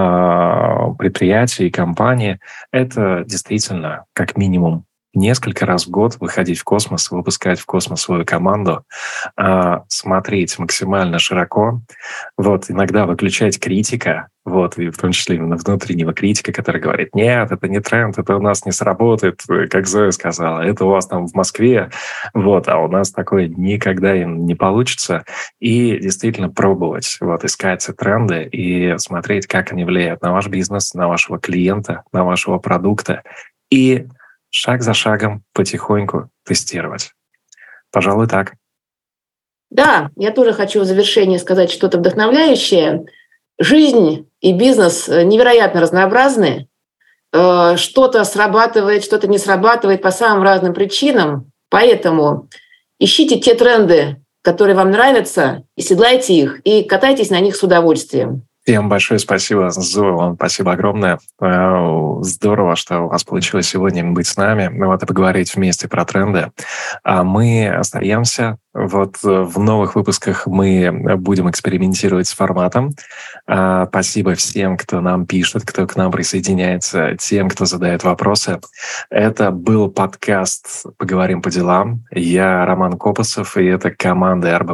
[0.97, 2.39] предприятия и компании,
[2.71, 8.25] это действительно как минимум несколько раз в год выходить в космос, выпускать в космос свою
[8.25, 8.83] команду,
[9.35, 11.81] а, смотреть максимально широко,
[12.37, 17.51] вот, иногда выключать критика, вот, и в том числе именно внутреннего критика, который говорит, нет,
[17.51, 21.27] это не тренд, это у нас не сработает, как Зоя сказала, это у вас там
[21.27, 21.89] в Москве,
[22.33, 25.23] вот, а у нас такое никогда не получится.
[25.59, 31.07] И действительно пробовать, вот, искать тренды и смотреть, как они влияют на ваш бизнес, на
[31.07, 33.23] вашего клиента, на вашего продукта.
[33.69, 34.07] И
[34.53, 37.11] шаг за шагом потихоньку тестировать.
[37.91, 38.53] Пожалуй, так.
[39.71, 43.05] Да, я тоже хочу в завершении сказать что-то вдохновляющее.
[43.59, 46.67] Жизнь и бизнес невероятно разнообразны.
[47.33, 51.51] Э, что-то срабатывает, что-то не срабатывает по самым разным причинам.
[51.69, 52.49] Поэтому
[52.99, 58.45] ищите те тренды, которые вам нравятся, и седлайте их, и катайтесь на них с удовольствием.
[58.65, 61.19] Всем большое спасибо, Зоя, вам спасибо огромное.
[61.41, 66.05] Э, здорово, что у вас получилось сегодня быть с нами, вот и поговорить вместе про
[66.05, 66.51] тренды.
[67.03, 72.95] А мы остаемся Вот э, в новых выпусках мы будем экспериментировать с форматом.
[73.45, 78.59] А, спасибо всем, кто нам пишет, кто к нам присоединяется, тем, кто задает вопросы.
[79.11, 82.03] Это был подкаст «Поговорим по делам».
[82.11, 84.73] Я Роман Копосов, и это команда РБ.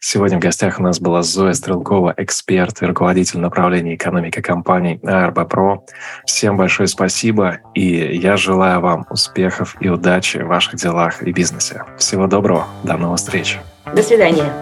[0.00, 5.84] Сегодня в гостях у нас была Зоя Стрелкова, эксперт и руководитель направления экономики компании РБ.
[6.26, 11.84] Всем большое спасибо, и я желаю вам успехов и удачи в ваших делах и бизнесе.
[11.96, 13.58] Всего доброго, до новых встреч.
[13.94, 14.52] До свидания.